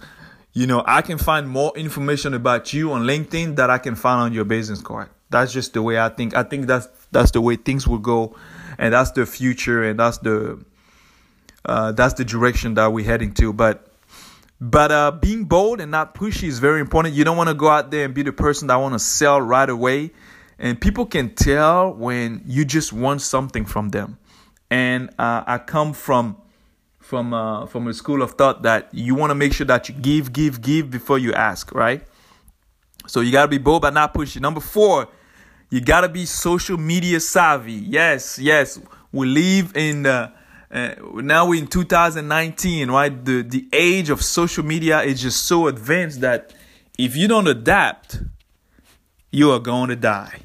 you 0.53 0.67
know 0.67 0.83
I 0.85 1.01
can 1.01 1.17
find 1.17 1.47
more 1.47 1.71
information 1.75 2.33
about 2.33 2.73
you 2.73 2.91
on 2.91 3.03
LinkedIn 3.03 3.55
that 3.55 3.69
I 3.69 3.77
can 3.77 3.95
find 3.95 4.21
on 4.21 4.33
your 4.33 4.45
business 4.45 4.81
card. 4.81 5.09
That's 5.29 5.53
just 5.53 5.73
the 5.73 5.81
way 5.81 5.99
I 5.99 6.09
think. 6.09 6.35
I 6.35 6.43
think 6.43 6.67
that's 6.67 6.87
that's 7.11 7.31
the 7.31 7.41
way 7.41 7.55
things 7.55 7.87
will 7.87 7.99
go, 7.99 8.35
and 8.77 8.93
that's 8.93 9.11
the 9.11 9.25
future, 9.25 9.83
and 9.83 9.99
that's 9.99 10.17
the 10.19 10.63
uh, 11.65 11.91
that's 11.93 12.15
the 12.15 12.25
direction 12.25 12.73
that 12.75 12.91
we're 12.91 13.05
heading 13.05 13.33
to. 13.35 13.53
But 13.53 13.87
but 14.61 14.91
uh, 14.91 15.11
being 15.11 15.45
bold 15.45 15.81
and 15.81 15.89
not 15.89 16.13
pushy 16.13 16.43
is 16.43 16.59
very 16.59 16.81
important. 16.81 17.15
You 17.15 17.23
don't 17.23 17.35
want 17.35 17.49
to 17.49 17.55
go 17.55 17.67
out 17.67 17.89
there 17.89 18.05
and 18.05 18.13
be 18.13 18.21
the 18.21 18.31
person 18.31 18.67
that 18.67 18.75
want 18.75 18.93
to 18.93 18.99
sell 18.99 19.41
right 19.41 19.67
away. 19.67 20.11
And 20.59 20.79
people 20.79 21.07
can 21.07 21.33
tell 21.33 21.91
when 21.91 22.43
you 22.45 22.63
just 22.63 22.93
want 22.93 23.23
something 23.23 23.65
from 23.65 23.89
them. 23.89 24.19
And 24.69 25.09
uh, 25.17 25.43
I 25.47 25.57
come 25.57 25.93
from 25.93 26.37
from 27.11 27.33
uh, 27.33 27.65
from 27.65 27.89
a 27.89 27.93
school 27.93 28.21
of 28.21 28.31
thought 28.39 28.61
that 28.61 28.87
you 28.93 29.15
want 29.15 29.31
to 29.31 29.35
make 29.35 29.51
sure 29.51 29.65
that 29.65 29.89
you 29.89 29.95
give, 29.95 30.31
give, 30.31 30.61
give 30.61 30.89
before 30.89 31.19
you 31.19 31.33
ask, 31.33 31.75
right? 31.75 32.01
So 33.05 33.19
you 33.19 33.33
gotta 33.33 33.49
be 33.49 33.57
bold 33.57 33.81
but 33.81 33.93
not 33.93 34.13
pushy. 34.13 34.39
Number 34.39 34.61
four, 34.61 35.09
you 35.69 35.81
gotta 35.81 36.07
be 36.07 36.25
social 36.25 36.77
media 36.77 37.19
savvy. 37.19 37.73
Yes, 37.73 38.39
yes. 38.39 38.79
We 39.11 39.27
live 39.27 39.75
in 39.75 40.03
the 40.03 40.31
uh, 40.71 40.95
now 41.15 41.49
we're 41.49 41.59
in 41.59 41.67
2019, 41.67 42.89
right? 42.89 43.25
The 43.25 43.41
the 43.41 43.67
age 43.73 44.09
of 44.09 44.21
social 44.21 44.63
media 44.63 45.01
is 45.01 45.21
just 45.21 45.45
so 45.45 45.67
advanced 45.67 46.21
that 46.21 46.53
if 46.97 47.17
you 47.17 47.27
don't 47.27 47.47
adapt, 47.49 48.21
you 49.31 49.51
are 49.51 49.59
going 49.59 49.89
to 49.89 49.97
die. 49.97 50.39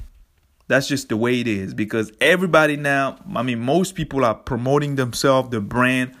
That's 0.67 0.89
just 0.89 1.07
the 1.07 1.15
way 1.15 1.39
it 1.39 1.47
is 1.47 1.73
because 1.73 2.11
everybody 2.19 2.75
now, 2.75 3.19
I 3.33 3.41
mean, 3.41 3.61
most 3.61 3.95
people 3.95 4.25
are 4.25 4.35
promoting 4.35 4.97
themselves, 4.97 5.49
the 5.49 5.61
brand 5.61 6.11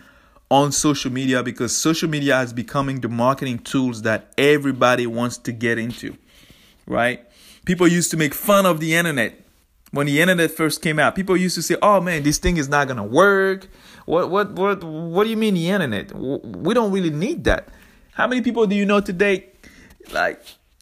on 0.49 0.71
social 0.71 1.11
media 1.11 1.43
because 1.43 1.75
social 1.75 2.09
media 2.09 2.41
is 2.41 2.53
becoming 2.53 3.01
the 3.01 3.09
marketing 3.09 3.59
tools 3.59 4.03
that 4.03 4.31
everybody 4.37 5.05
wants 5.05 5.37
to 5.37 5.51
get 5.51 5.77
into, 5.77 6.15
right? 6.85 7.25
People 7.65 7.87
used 7.87 8.11
to 8.11 8.17
make 8.17 8.33
fun 8.33 8.65
of 8.65 8.79
the 8.79 8.95
internet 8.95 9.41
when 9.91 10.07
the 10.07 10.21
internet 10.21 10.51
first 10.51 10.81
came 10.81 10.99
out. 10.99 11.15
People 11.15 11.35
used 11.35 11.55
to 11.55 11.61
say, 11.61 11.75
"Oh 11.81 11.99
man, 11.99 12.23
this 12.23 12.37
thing 12.37 12.57
is 12.57 12.69
not 12.69 12.87
to 12.87 13.03
work." 13.03 13.67
What 14.05 14.29
what 14.29 14.51
what 14.53 14.83
what 14.83 15.23
do 15.25 15.29
you 15.29 15.37
mean 15.37 15.55
the 15.55 15.69
internet? 15.69 16.13
We 16.15 16.73
don't 16.73 16.91
really 16.91 17.09
need 17.09 17.43
that. 17.43 17.67
How 18.13 18.27
many 18.27 18.41
people 18.41 18.65
do 18.67 18.75
you 18.75 18.85
know 18.85 19.01
today 19.01 19.49
like 20.11 20.41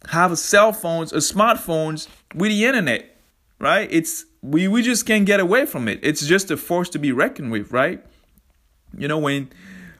have 0.10 0.38
cell 0.38 0.72
phones 0.74 1.12
or 1.12 1.17
smartphones 1.17 2.07
with 2.36 2.51
the 2.51 2.65
internet? 2.65 3.17
Right? 3.60 3.88
It's 3.91 4.25
we 4.43 4.67
we 4.67 4.84
just 4.84 5.07
can't 5.07 5.25
get 5.25 5.39
away 5.39 5.65
from 5.65 5.88
it. 5.88 6.00
It's 6.03 6.25
just 6.27 6.51
a 6.51 6.57
force 6.57 6.89
to 6.89 7.00
be 7.00 7.12
reckoned 7.12 7.51
with, 7.51 7.72
right? 7.72 8.05
You 8.97 9.07
know 9.07 9.17
when 9.17 9.49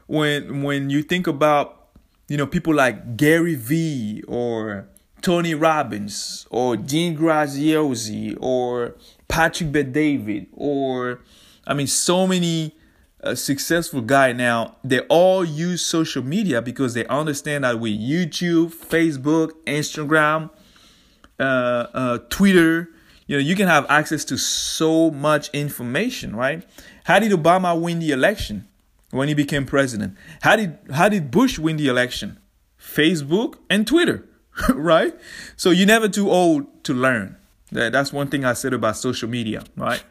when 0.06 0.62
when 0.62 0.90
you 0.90 1.02
think 1.02 1.26
about 1.26 1.88
you 2.28 2.36
know 2.36 2.46
people 2.46 2.74
like 2.74 3.16
Gary 3.16 3.54
Vee 3.54 4.22
or 4.26 4.88
Tony 5.22 5.54
Robbins 5.54 6.46
or 6.50 6.76
Dean 6.76 7.16
Graziosi 7.16 8.36
or 8.40 8.94
Patrick 9.28 9.72
Bet-David 9.72 10.46
or 10.52 11.20
I 11.66 11.74
mean 11.74 11.86
so 11.86 12.26
many 12.26 12.76
a 13.20 13.36
successful 13.36 14.00
guy 14.00 14.32
now, 14.32 14.76
they 14.84 15.00
all 15.00 15.44
use 15.44 15.84
social 15.84 16.22
media 16.22 16.62
because 16.62 16.94
they 16.94 17.06
understand 17.06 17.64
that 17.64 17.80
with 17.80 17.92
YouTube, 17.92 18.72
Facebook, 18.72 19.52
Instagram, 19.66 20.50
uh, 21.40 21.42
uh, 21.42 22.18
Twitter, 22.30 22.90
you 23.26 23.36
know, 23.36 23.42
you 23.42 23.56
can 23.56 23.66
have 23.66 23.84
access 23.88 24.24
to 24.26 24.36
so 24.36 25.10
much 25.10 25.48
information, 25.50 26.36
right? 26.36 26.64
How 27.04 27.18
did 27.18 27.32
Obama 27.32 27.78
win 27.78 27.98
the 27.98 28.12
election 28.12 28.68
when 29.10 29.28
he 29.28 29.34
became 29.34 29.66
president? 29.66 30.16
How 30.42 30.56
did 30.56 30.78
how 30.92 31.08
did 31.08 31.30
Bush 31.30 31.58
win 31.58 31.76
the 31.76 31.88
election? 31.88 32.38
Facebook 32.78 33.56
and 33.68 33.86
Twitter, 33.86 34.24
right? 34.74 35.14
So 35.56 35.70
you're 35.70 35.86
never 35.86 36.08
too 36.08 36.30
old 36.30 36.84
to 36.84 36.94
learn. 36.94 37.36
That's 37.72 38.12
one 38.12 38.28
thing 38.28 38.44
I 38.44 38.52
said 38.52 38.72
about 38.72 38.96
social 38.96 39.28
media, 39.28 39.64
right? 39.76 40.02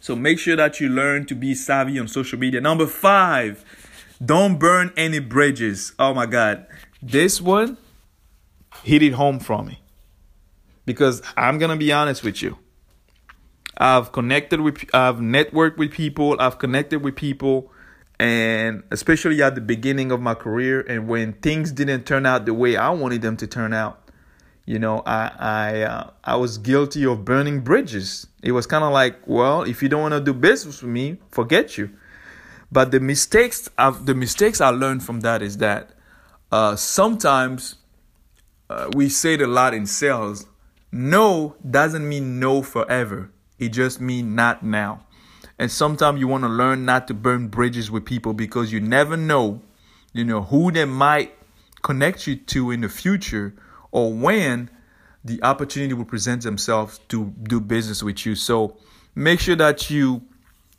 So 0.00 0.16
make 0.16 0.38
sure 0.38 0.56
that 0.56 0.80
you 0.80 0.88
learn 0.88 1.26
to 1.26 1.34
be 1.34 1.54
savvy 1.54 1.98
on 1.98 2.08
social 2.08 2.38
media. 2.38 2.60
Number 2.60 2.86
five, 2.86 3.64
don't 4.24 4.58
burn 4.58 4.92
any 4.96 5.18
bridges. 5.18 5.92
Oh 5.98 6.14
my 6.14 6.26
God. 6.26 6.66
This 7.02 7.40
one 7.40 7.76
hit 8.82 9.02
it 9.02 9.12
home 9.12 9.38
for 9.38 9.62
me. 9.62 9.80
Because 10.84 11.22
I'm 11.36 11.58
going 11.58 11.70
to 11.70 11.76
be 11.76 11.92
honest 11.92 12.22
with 12.22 12.40
you. 12.40 12.58
I've 13.76 14.12
connected 14.12 14.60
with, 14.60 14.84
I've 14.94 15.16
networked 15.16 15.76
with 15.76 15.90
people, 15.90 16.36
I've 16.38 16.58
connected 16.58 17.02
with 17.02 17.16
people, 17.16 17.72
and 18.18 18.82
especially 18.90 19.42
at 19.42 19.54
the 19.54 19.60
beginning 19.60 20.10
of 20.10 20.20
my 20.20 20.34
career, 20.34 20.80
and 20.80 21.08
when 21.08 21.34
things 21.34 21.72
didn't 21.72 22.04
turn 22.04 22.26
out 22.26 22.46
the 22.46 22.54
way 22.54 22.76
I 22.76 22.90
wanted 22.90 23.22
them 23.22 23.36
to 23.38 23.46
turn 23.46 23.72
out, 23.72 24.06
you 24.66 24.80
know 24.80 25.02
i 25.06 25.30
i 25.38 25.82
uh, 25.82 26.10
i 26.24 26.34
was 26.36 26.58
guilty 26.58 27.06
of 27.06 27.24
burning 27.24 27.60
bridges. 27.60 28.26
It 28.42 28.52
was 28.52 28.66
kind 28.66 28.84
of 28.84 28.92
like 28.92 29.16
well 29.26 29.62
if 29.62 29.82
you 29.82 29.88
don't 29.88 30.02
want 30.02 30.14
to 30.14 30.20
do 30.20 30.34
business 30.34 30.82
with 30.82 30.90
me 30.90 31.18
forget 31.30 31.78
you. 31.78 31.90
But 32.70 32.90
the 32.90 32.98
mistakes 32.98 33.70
I've, 33.78 34.04
the 34.06 34.14
mistakes 34.14 34.60
i 34.60 34.68
learned 34.68 35.04
from 35.04 35.20
that 35.20 35.40
is 35.40 35.58
that 35.58 35.90
uh, 36.50 36.76
sometimes 36.76 37.76
uh, 38.68 38.90
we 38.94 39.08
say 39.08 39.34
it 39.34 39.40
a 39.40 39.46
lot 39.46 39.72
in 39.72 39.86
sales 39.86 40.46
no 40.92 41.56
doesn't 41.68 42.08
mean 42.08 42.40
no 42.40 42.62
forever. 42.62 43.30
It 43.58 43.70
just 43.70 44.00
means 44.00 44.34
not 44.34 44.62
now 44.62 45.05
and 45.58 45.70
sometimes 45.70 46.20
you 46.20 46.28
want 46.28 46.44
to 46.44 46.48
learn 46.48 46.84
not 46.84 47.08
to 47.08 47.14
burn 47.14 47.48
bridges 47.48 47.90
with 47.90 48.04
people 48.04 48.32
because 48.32 48.72
you 48.72 48.80
never 48.80 49.16
know 49.16 49.62
you 50.12 50.24
know 50.24 50.42
who 50.42 50.70
they 50.72 50.84
might 50.84 51.32
connect 51.82 52.26
you 52.26 52.36
to 52.36 52.70
in 52.70 52.80
the 52.80 52.88
future 52.88 53.54
or 53.92 54.12
when 54.12 54.70
the 55.24 55.42
opportunity 55.42 55.92
will 55.92 56.04
present 56.04 56.42
themselves 56.42 57.00
to 57.08 57.26
do 57.42 57.60
business 57.60 58.02
with 58.02 58.24
you. 58.24 58.34
So 58.34 58.76
make 59.14 59.40
sure 59.40 59.56
that 59.56 59.90
you 59.90 60.22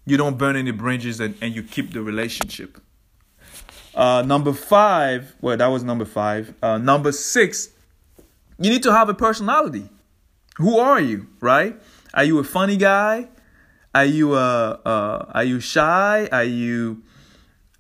you 0.06 0.18
don't 0.18 0.38
burn 0.38 0.56
any 0.56 0.72
bridges 0.72 1.20
and, 1.20 1.36
and 1.42 1.54
you 1.54 1.64
keep 1.64 1.92
the 1.92 2.02
relationship. 2.02 2.80
Uh, 3.94 4.24
number 4.26 4.54
five, 4.54 5.36
well, 5.42 5.58
that 5.58 5.68
was 5.68 5.84
number 5.84 6.06
five. 6.06 6.54
Uh, 6.62 6.78
number 6.78 7.12
six, 7.12 7.70
you 8.58 8.70
need 8.70 8.84
to 8.84 8.94
have 8.94 9.10
a 9.10 9.14
personality. 9.14 9.90
Who 10.58 10.78
are 10.80 11.00
you, 11.00 11.28
right? 11.42 11.76
Are 12.14 12.24
you 12.24 12.40
a 12.40 12.44
funny 12.44 12.78
guy? 12.78 13.28
Are 13.98 14.06
you 14.06 14.34
uh, 14.34 14.78
uh 14.86 15.26
are 15.34 15.44
you 15.44 15.60
shy? 15.60 16.30
Are 16.32 16.44
you 16.44 17.02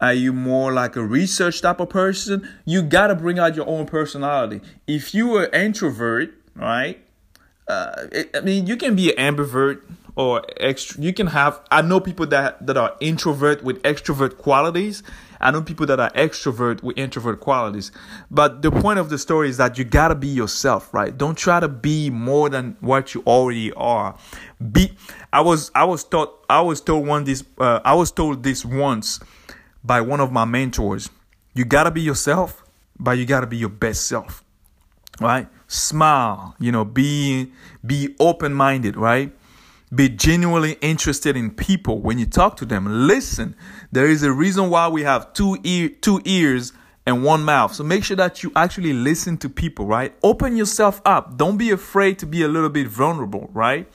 are 0.01 0.15
you 0.15 0.33
more 0.33 0.73
like 0.73 0.95
a 0.95 1.05
research 1.05 1.61
type 1.61 1.79
of 1.79 1.89
person? 1.89 2.49
You 2.65 2.81
got 2.81 3.07
to 3.07 3.15
bring 3.15 3.37
out 3.37 3.55
your 3.55 3.67
own 3.67 3.85
personality. 3.85 4.61
If 4.87 5.13
you 5.13 5.35
are 5.35 5.45
introvert, 5.49 6.33
right? 6.55 6.99
Uh, 7.67 8.07
it, 8.11 8.35
I 8.35 8.41
mean, 8.41 8.65
you 8.65 8.77
can 8.77 8.95
be 8.95 9.15
an 9.15 9.35
ambivert 9.35 9.83
or 10.15 10.41
extra. 10.59 10.99
You 11.03 11.13
can 11.13 11.27
have. 11.27 11.61
I 11.69 11.83
know 11.83 11.99
people 11.99 12.25
that 12.27 12.65
that 12.65 12.77
are 12.77 12.95
introvert 12.99 13.63
with 13.63 13.79
extrovert 13.83 14.39
qualities. 14.39 15.03
I 15.39 15.51
know 15.51 15.61
people 15.61 15.85
that 15.87 15.99
are 15.99 16.11
extrovert 16.11 16.83
with 16.83 16.97
introvert 16.97 17.39
qualities. 17.39 17.91
But 18.31 18.61
the 18.61 18.71
point 18.71 18.99
of 18.99 19.09
the 19.09 19.17
story 19.17 19.49
is 19.49 19.57
that 19.57 19.77
you 19.77 19.83
gotta 19.83 20.15
be 20.15 20.27
yourself, 20.27 20.93
right? 20.93 21.15
Don't 21.17 21.37
try 21.37 21.59
to 21.59 21.67
be 21.67 22.09
more 22.09 22.49
than 22.49 22.77
what 22.79 23.13
you 23.13 23.23
already 23.27 23.73
are. 23.73 24.17
Be. 24.71 24.93
I 25.31 25.41
was. 25.41 25.71
I 25.75 25.83
was 25.85 26.03
taught. 26.03 26.45
I 26.49 26.61
was 26.61 26.81
told 26.81 27.07
one 27.07 27.23
this. 27.23 27.43
Uh, 27.57 27.79
I 27.83 27.93
was 27.93 28.11
told 28.11 28.43
this 28.43 28.65
once 28.65 29.19
by 29.83 30.01
one 30.01 30.19
of 30.19 30.31
my 30.31 30.45
mentors. 30.45 31.09
You 31.53 31.65
gotta 31.65 31.91
be 31.91 32.01
yourself, 32.01 32.63
but 32.99 33.17
you 33.17 33.25
got 33.25 33.41
to 33.41 33.47
be 33.47 33.57
your 33.57 33.69
best 33.69 34.07
self. 34.07 34.43
Right? 35.19 35.47
Smile, 35.67 36.55
you 36.59 36.71
know, 36.71 36.85
be 36.85 37.51
be 37.85 38.15
open-minded, 38.19 38.95
right? 38.95 39.31
Be 39.93 40.09
genuinely 40.09 40.73
interested 40.81 41.37
in 41.37 41.51
people 41.51 42.01
when 42.01 42.19
you 42.19 42.25
talk 42.25 42.57
to 42.57 42.65
them. 42.65 43.07
Listen. 43.07 43.55
There 43.91 44.07
is 44.07 44.23
a 44.23 44.31
reason 44.31 44.69
why 44.69 44.89
we 44.89 45.03
have 45.03 45.33
two 45.33 45.57
ear 45.63 45.89
two 45.89 46.21
ears 46.25 46.73
and 47.05 47.23
one 47.23 47.43
mouth. 47.43 47.73
So 47.73 47.85
make 47.85 48.03
sure 48.03 48.17
that 48.17 48.43
you 48.43 48.51
actually 48.53 48.91
listen 48.91 49.37
to 49.37 49.49
people, 49.49 49.85
right? 49.85 50.13
Open 50.21 50.57
yourself 50.57 51.01
up. 51.05 51.37
Don't 51.37 51.57
be 51.57 51.71
afraid 51.71 52.19
to 52.19 52.25
be 52.25 52.43
a 52.43 52.49
little 52.49 52.69
bit 52.69 52.87
vulnerable, 52.87 53.49
right? 53.53 53.87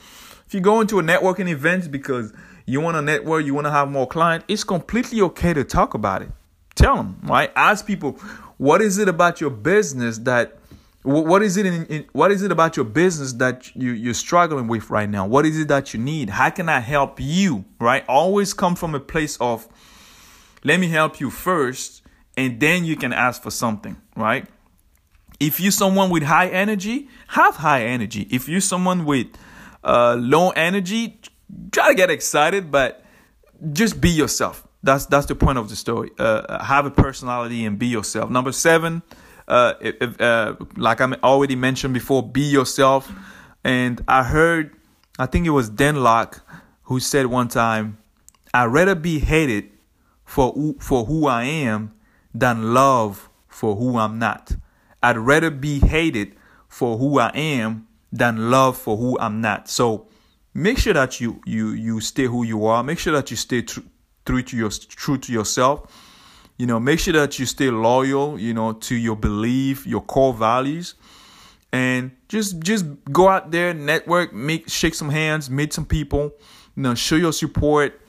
If 0.47 0.53
you 0.55 0.61
go 0.61 0.81
into 0.81 0.97
a 0.97 1.03
networking 1.03 1.47
event 1.47 1.91
because 1.91 2.33
you 2.65 2.81
want 2.81 2.95
to 2.95 3.03
network, 3.03 3.45
you 3.45 3.53
want 3.53 3.65
to 3.65 3.71
have 3.71 3.89
more 3.89 4.07
clients, 4.07 4.45
it's 4.47 4.63
completely 4.63 5.21
okay 5.21 5.53
to 5.53 5.63
talk 5.63 5.93
about 5.93 6.23
it. 6.23 6.29
Tell 6.73 6.95
them, 6.95 7.19
right? 7.23 7.51
Ask 7.55 7.85
people, 7.85 8.13
what 8.57 8.81
is 8.81 8.97
it 8.97 9.07
about 9.07 9.39
your 9.39 9.51
business 9.51 10.17
that 10.19 10.57
what 11.03 11.43
is 11.43 11.57
it 11.57 11.65
in, 11.65 11.85
in, 11.87 12.05
what 12.13 12.31
is 12.31 12.41
it 12.43 12.51
about 12.51 12.77
your 12.77 12.85
business 12.85 13.33
that 13.33 13.75
you, 13.75 13.91
you're 13.91 14.13
struggling 14.13 14.67
with 14.67 14.89
right 14.89 15.09
now 15.09 15.27
what 15.27 15.45
is 15.45 15.59
it 15.59 15.67
that 15.67 15.93
you 15.93 15.99
need 15.99 16.29
how 16.29 16.49
can 16.49 16.69
i 16.69 16.79
help 16.79 17.19
you 17.19 17.65
right 17.79 18.05
always 18.07 18.53
come 18.53 18.73
from 18.75 18.95
a 18.95 18.99
place 18.99 19.37
of 19.41 19.67
let 20.63 20.79
me 20.79 20.87
help 20.87 21.19
you 21.19 21.29
first 21.29 22.03
and 22.35 22.59
then 22.59 22.85
you 22.85 22.95
can 22.95 23.13
ask 23.13 23.41
for 23.41 23.51
something, 23.51 23.97
right? 24.15 24.47
If 25.39 25.59
you're 25.59 25.71
someone 25.71 26.09
with 26.09 26.23
high 26.23 26.47
energy, 26.47 27.09
have 27.27 27.57
high 27.57 27.85
energy. 27.85 28.27
If 28.31 28.47
you're 28.47 28.61
someone 28.61 29.05
with 29.05 29.27
uh, 29.83 30.15
low 30.19 30.49
energy, 30.51 31.19
try 31.71 31.89
to 31.89 31.95
get 31.95 32.09
excited, 32.09 32.71
but 32.71 33.03
just 33.71 33.99
be 33.99 34.09
yourself. 34.09 34.67
That's 34.81 35.05
that's 35.05 35.27
the 35.27 35.35
point 35.35 35.57
of 35.57 35.69
the 35.69 35.75
story. 35.75 36.11
Uh, 36.17 36.63
have 36.63 36.85
a 36.85 36.91
personality 36.91 37.65
and 37.65 37.79
be 37.79 37.87
yourself. 37.87 38.29
Number 38.29 38.51
seven, 38.51 39.01
uh, 39.47 39.73
if, 39.79 40.19
uh, 40.21 40.55
like 40.77 41.01
I 41.01 41.11
already 41.23 41.55
mentioned 41.55 41.93
before, 41.93 42.23
be 42.23 42.41
yourself. 42.41 43.11
And 43.63 44.03
I 44.07 44.23
heard, 44.23 44.75
I 45.19 45.25
think 45.25 45.45
it 45.45 45.51
was 45.51 45.69
Dan 45.69 45.97
Lok 45.97 46.41
who 46.83 46.99
said 46.99 47.27
one 47.27 47.47
time, 47.47 47.97
"I'd 48.53 48.65
rather 48.65 48.95
be 48.95 49.19
hated 49.19 49.69
for 50.25 50.75
for 50.79 51.05
who 51.05 51.27
I 51.27 51.43
am 51.43 51.93
than 52.33 52.73
love 52.73 53.29
for 53.47 53.75
who 53.75 53.97
I'm 53.97 54.19
not. 54.19 54.55
I'd 55.01 55.17
rather 55.17 55.51
be 55.51 55.79
hated 55.79 56.35
for 56.67 56.97
who 56.97 57.19
I 57.19 57.29
am 57.29 57.87
than 58.11 58.49
love 58.49 58.77
for 58.77 58.97
who 58.97 59.17
I'm 59.19 59.41
not. 59.41 59.69
So 59.69 60.07
make 60.53 60.77
sure 60.77 60.93
that 60.93 61.21
you 61.21 61.41
you 61.45 61.69
you 61.69 61.99
stay 62.01 62.25
who 62.25 62.43
you 62.43 62.65
are. 62.65 62.83
Make 62.83 62.99
sure 62.99 63.13
that 63.13 63.29
you 63.31 63.37
stay 63.37 63.61
tr- 63.61 63.81
true 64.25 64.41
to 64.41 64.57
your 64.57 64.69
true 64.69 65.17
to 65.17 65.31
yourself. 65.31 66.12
You 66.57 66.67
know, 66.67 66.79
make 66.79 66.99
sure 66.99 67.13
that 67.13 67.39
you 67.39 67.45
stay 67.45 67.69
loyal. 67.69 68.39
You 68.39 68.53
know, 68.53 68.73
to 68.73 68.95
your 68.95 69.15
belief, 69.15 69.87
your 69.87 70.01
core 70.01 70.33
values, 70.33 70.95
and 71.71 72.11
just 72.29 72.59
just 72.59 72.85
go 73.11 73.29
out 73.29 73.51
there, 73.51 73.73
network, 73.73 74.33
make 74.33 74.69
shake 74.69 74.95
some 74.95 75.09
hands, 75.09 75.49
meet 75.49 75.73
some 75.73 75.85
people. 75.85 76.31
You 76.75 76.83
know, 76.83 76.95
show 76.95 77.15
your 77.15 77.33
support 77.33 77.99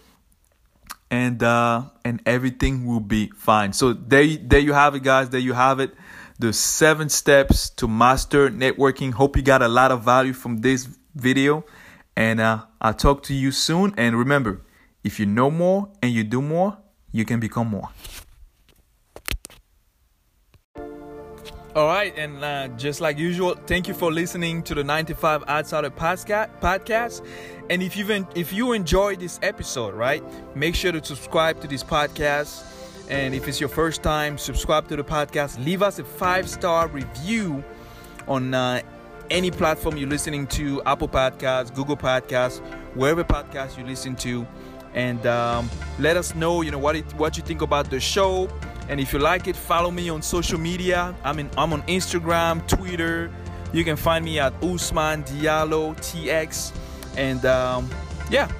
and 1.15 1.43
uh, 1.43 1.83
and 2.05 2.21
everything 2.27 2.87
will 2.87 3.01
be 3.01 3.31
fine. 3.37 3.73
So 3.73 3.93
there, 3.93 4.27
there 4.37 4.59
you 4.59 4.73
have 4.73 4.95
it, 4.95 5.03
guys. 5.03 5.31
There 5.31 5.41
you 5.41 5.53
have 5.53 5.81
it. 5.81 5.95
The 6.39 6.53
seven 6.53 7.09
steps 7.09 7.71
to 7.71 7.87
master 7.87 8.51
networking. 8.51 9.13
Hope 9.13 9.37
you 9.37 9.43
got 9.43 9.63
a 9.63 9.69
lot 9.69 9.93
of 9.93 10.03
value 10.03 10.33
from 10.33 10.59
this 10.59 10.89
video, 11.15 11.65
and 12.17 12.41
uh, 12.41 12.65
I'll 12.81 12.95
talk 12.95 13.23
to 13.25 13.35
you 13.35 13.53
soon. 13.53 13.95
And 13.97 14.19
remember, 14.19 14.63
if 15.05 15.21
you 15.21 15.27
know 15.27 15.51
more 15.51 15.89
and 16.03 16.11
you 16.13 16.25
do 16.25 16.43
more, 16.43 16.79
you 17.13 17.25
can 17.25 17.39
become 17.39 17.69
more. 17.69 17.91
All 21.75 21.89
right, 21.89 22.17
and 22.17 22.45
uh, 22.45 22.69
just 22.77 23.01
like 23.01 23.19
usual, 23.19 23.57
thank 23.67 23.89
you 23.89 23.95
for 23.95 24.13
listening 24.13 24.63
to 24.63 24.77
the 24.77 24.85
95 24.85 25.43
Outsider 25.49 25.91
podcast. 25.91 27.27
And 27.69 27.83
if 27.83 27.97
you 27.97 28.29
if 28.37 28.53
you 28.53 28.75
enjoyed 28.75 29.19
this 29.19 29.41
episode, 29.43 29.93
right, 29.95 30.23
make 30.55 30.77
sure 30.77 30.93
to 30.93 31.05
subscribe 31.05 31.61
to 31.63 31.67
this 31.67 31.83
podcast. 31.83 32.63
And 33.11 33.35
if 33.35 33.49
it's 33.49 33.59
your 33.59 33.69
first 33.69 34.05
time, 34.05 34.39
subscribe 34.39 34.87
to 34.87 34.95
the 34.95 35.03
podcast. 35.03 35.65
Leave 35.65 35.83
us 35.83 35.99
a 35.99 36.05
five 36.05 36.49
star 36.49 36.87
review 36.87 37.65
on 38.29 38.55
uh, 38.55 38.81
any 39.31 39.51
platform 39.51 39.97
you're 39.97 40.09
listening 40.09 40.47
to 40.47 40.81
Apple 40.85 41.09
Podcasts, 41.09 41.75
Google 41.75 41.97
Podcasts, 41.97 42.61
wherever 42.95 43.25
podcast 43.25 43.77
you 43.77 43.85
listen 43.85 44.15
to. 44.17 44.47
And 44.95 45.27
um, 45.27 45.69
let 45.99 46.17
us 46.17 46.37
know, 46.37 46.63
you 46.63 46.71
know, 46.71 46.79
what, 46.79 46.95
it, 46.95 47.15
what 47.15 47.37
you 47.37 47.43
think 47.43 47.63
about 47.63 47.91
the 47.91 47.99
show 47.99 48.49
and 48.89 49.01
if 49.01 49.13
you 49.13 49.19
like 49.19 49.49
it, 49.49 49.57
follow 49.57 49.91
me 49.91 50.09
on 50.11 50.23
social 50.23 50.59
media. 50.59 51.15
I'm 51.25 51.39
in 51.39 51.51
I'm 51.57 51.73
on 51.73 51.83
Instagram, 51.83 52.67
Twitter. 52.69 53.31
You 53.73 53.85
can 53.85 53.97
find 53.97 54.25
me 54.25 54.39
at 54.39 54.53
Usman 54.63 55.25
Diallo 55.25 55.97
TX. 55.97 56.73
And 57.17 57.45
um, 57.45 57.91
yeah, 58.31 58.51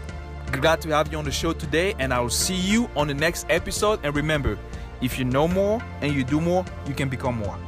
glad 0.51 0.81
to 0.83 0.89
have 0.91 1.13
you 1.13 1.19
on 1.19 1.25
the 1.25 1.31
show 1.31 1.53
today. 1.53 1.95
And 1.99 2.13
I 2.13 2.21
will 2.21 2.31
see 2.31 2.57
you 2.57 2.89
on 2.97 3.09
the 3.09 3.15
next 3.15 3.47
episode. 3.49 4.01
And 4.03 4.15
remember, 4.15 4.59
if 5.01 5.19
you 5.19 5.25
know 5.25 5.47
more 5.47 5.83
and 6.01 6.13
you 6.13 6.25
do 6.25 6.41
more, 6.41 6.65
you 6.87 6.95
can 6.95 7.09
become 7.09 7.37
more. 7.37 7.59